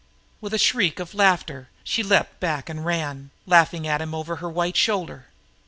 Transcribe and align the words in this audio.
With 0.41 0.51
a 0.51 0.57
shriek 0.57 0.97
of 0.99 1.13
laughter 1.13 1.69
she 1.83 2.01
leaped 2.01 2.39
back 2.39 2.69
and 2.69 2.83
ran, 2.83 3.29
laughing 3.45 3.87
at 3.87 4.01
him 4.01 4.15
over 4.15 4.37
her 4.37 4.49
white 4.49 4.75
shoulder. 4.75 5.27